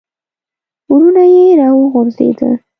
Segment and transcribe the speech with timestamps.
[0.91, 2.49] ورونه یې را وغورځېده.